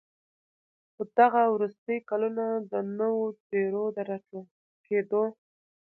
[0.93, 5.23] خو دغه وروستي كلونه د نوو څېرو د راټوكېدو